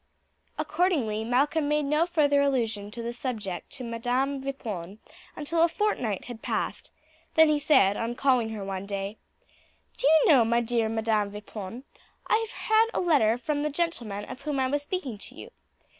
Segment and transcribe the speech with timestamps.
[0.57, 4.97] Accordingly Malcolm made no further allusion to the subject to Madame Vipon
[5.35, 6.89] until a fortnight had passed;
[7.35, 9.19] then he said, on calling on her one day:
[9.97, 11.83] "Do you know, my dear Madam Vipon,
[12.25, 15.51] I have had a letter from the gentleman of whom I was speaking to you.